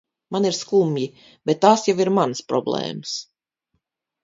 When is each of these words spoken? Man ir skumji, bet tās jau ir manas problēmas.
Man 0.35 0.45
ir 0.49 0.55
skumji, 0.59 1.03
bet 1.51 1.61
tās 1.67 1.85
jau 1.89 1.95
ir 2.07 2.13
manas 2.17 2.43
problēmas. 2.55 3.15